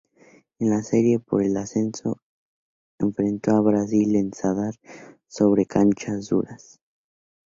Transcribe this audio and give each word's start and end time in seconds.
En 0.57 0.71
la 0.71 0.81
serie 0.81 1.19
por 1.19 1.43
el 1.43 1.55
ascenso, 1.57 2.21
enfrentó 2.97 3.51
a 3.55 3.59
Brasil 3.61 4.15
en 4.15 4.33
Zadar, 4.33 4.73
sobre 5.27 5.67
canchas 5.67 6.27
duras. 6.29 6.79